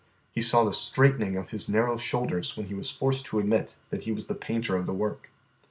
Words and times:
He 0.31 0.41
saw 0.41 0.63
the 0.63 0.73
straightening 0.73 1.37
of 1.37 1.51
his 1.51 1.69
narrow 1.69 1.95
shoulders 1.95 2.57
when 2.57 2.65
he 2.65 2.73
was 2.73 2.89
forced 2.89 3.23
to 3.27 3.37
admit 3.39 3.75
that 3.91 4.01
he 4.01 4.11
was 4.11 4.25
the 4.25 4.33
painter 4.33 4.75
of 4.75 4.87
the 4.87 4.95
work. 4.95 5.29